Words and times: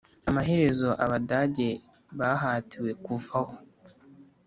amaherezo, 0.29 0.89
abadage 1.03 1.67
bahatiwe 2.17 2.91
kuvaho. 3.05 3.53